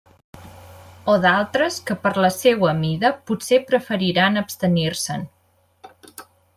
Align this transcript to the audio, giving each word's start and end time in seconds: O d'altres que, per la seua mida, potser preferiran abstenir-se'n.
O 1.13 1.17
d'altres 1.25 1.77
que, 1.91 1.97
per 2.07 2.13
la 2.27 2.33
seua 2.37 2.73
mida, 2.81 3.13
potser 3.31 3.63
preferiran 3.71 4.45
abstenir-se'n. 4.45 5.33